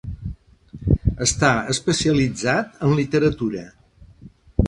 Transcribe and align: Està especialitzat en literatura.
Està 1.25 1.49
especialitzat 1.75 2.73
en 2.87 2.97
literatura. 3.01 3.61